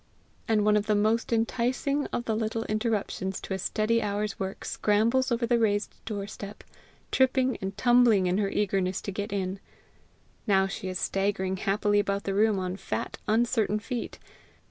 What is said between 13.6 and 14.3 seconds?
feet.